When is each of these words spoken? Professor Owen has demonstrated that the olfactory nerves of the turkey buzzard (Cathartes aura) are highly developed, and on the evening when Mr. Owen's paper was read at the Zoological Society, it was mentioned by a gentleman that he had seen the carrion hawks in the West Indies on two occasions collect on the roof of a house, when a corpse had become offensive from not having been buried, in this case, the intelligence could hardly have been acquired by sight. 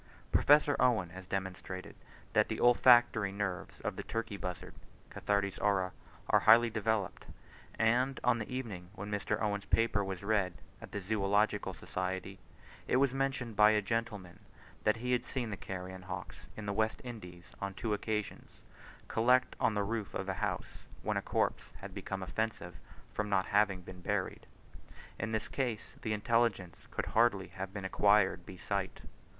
Professor 0.31 0.75
Owen 0.79 1.11
has 1.11 1.27
demonstrated 1.27 1.95
that 2.33 2.49
the 2.49 2.59
olfactory 2.59 3.31
nerves 3.31 3.79
of 3.81 3.97
the 3.97 4.01
turkey 4.03 4.35
buzzard 4.35 4.73
(Cathartes 5.11 5.59
aura) 5.59 5.91
are 6.27 6.39
highly 6.39 6.71
developed, 6.71 7.25
and 7.77 8.19
on 8.23 8.39
the 8.39 8.51
evening 8.51 8.89
when 8.95 9.11
Mr. 9.11 9.39
Owen's 9.39 9.65
paper 9.65 10.03
was 10.03 10.23
read 10.23 10.55
at 10.81 10.91
the 10.91 11.01
Zoological 11.01 11.75
Society, 11.75 12.39
it 12.87 12.95
was 12.95 13.13
mentioned 13.13 13.55
by 13.55 13.69
a 13.69 13.79
gentleman 13.83 14.39
that 14.85 14.95
he 14.97 15.11
had 15.11 15.23
seen 15.23 15.51
the 15.51 15.55
carrion 15.55 16.01
hawks 16.01 16.47
in 16.57 16.65
the 16.65 16.73
West 16.73 16.99
Indies 17.03 17.51
on 17.61 17.75
two 17.75 17.93
occasions 17.93 18.59
collect 19.07 19.55
on 19.59 19.75
the 19.75 19.83
roof 19.83 20.15
of 20.15 20.27
a 20.27 20.33
house, 20.41 20.87
when 21.03 21.15
a 21.17 21.21
corpse 21.21 21.65
had 21.77 21.93
become 21.93 22.23
offensive 22.23 22.77
from 23.13 23.29
not 23.29 23.45
having 23.45 23.81
been 23.81 24.01
buried, 24.01 24.47
in 25.19 25.31
this 25.31 25.47
case, 25.47 25.93
the 26.01 26.11
intelligence 26.13 26.87
could 26.89 27.05
hardly 27.05 27.49
have 27.49 27.71
been 27.71 27.85
acquired 27.85 28.47
by 28.47 28.55
sight. 28.55 29.01